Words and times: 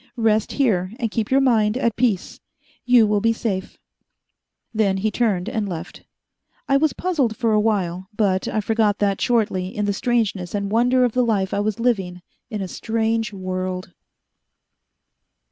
Rest 0.17 0.53
here, 0.53 0.93
and 0.99 1.11
keep 1.11 1.29
your 1.29 1.41
mind 1.41 1.77
at 1.77 1.95
peace. 1.95 2.39
You 2.85 3.05
will 3.05 3.21
be 3.21 3.33
safe." 3.33 3.77
Then 4.73 4.97
he 4.97 5.11
turned 5.11 5.47
and 5.47 5.69
left. 5.69 6.05
I 6.67 6.75
was 6.75 6.91
puzzled 6.93 7.37
for 7.37 7.53
a 7.53 7.59
while, 7.59 8.07
but 8.17 8.47
I 8.47 8.61
forgot 8.61 8.97
that 8.97 9.21
shortly 9.21 9.67
in 9.67 9.85
the 9.85 9.93
strangeness 9.93 10.55
and 10.55 10.71
wonder 10.71 11.03
of 11.05 11.11
the 11.11 11.23
life 11.23 11.53
I 11.53 11.59
was 11.59 11.79
living 11.79 12.23
in 12.49 12.61
a 12.63 12.67
strange 12.67 13.31
world.... 13.31 13.93